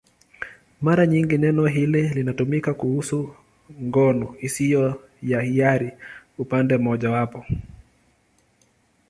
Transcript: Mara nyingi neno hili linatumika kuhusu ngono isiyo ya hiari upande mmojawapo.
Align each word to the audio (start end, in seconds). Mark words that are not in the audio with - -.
Mara 0.81 1.07
nyingi 1.07 1.37
neno 1.37 1.65
hili 1.65 2.01
linatumika 2.09 2.73
kuhusu 2.73 3.35
ngono 3.83 4.35
isiyo 4.39 5.03
ya 5.23 5.41
hiari 5.41 5.91
upande 6.37 6.77
mmojawapo. 6.77 7.45